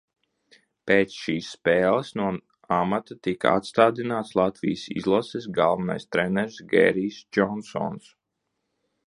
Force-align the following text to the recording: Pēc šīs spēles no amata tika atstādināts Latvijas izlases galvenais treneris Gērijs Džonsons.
Pēc 0.91 1.17
šīs 1.25 1.49
spēles 1.57 2.09
no 2.21 2.29
amata 2.77 3.17
tika 3.27 3.51
atstādināts 3.59 4.33
Latvijas 4.41 4.87
izlases 4.97 5.47
galvenais 5.61 6.09
treneris 6.17 6.59
Gērijs 6.75 7.23
Džonsons. 7.39 8.11